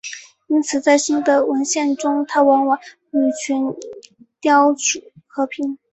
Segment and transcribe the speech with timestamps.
[0.47, 2.79] 因此在新的文献中它往往
[3.11, 3.17] 与
[3.47, 3.77] 隼
[4.41, 5.77] 雕属合并。